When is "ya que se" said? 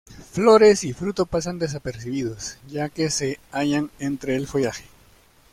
2.67-3.39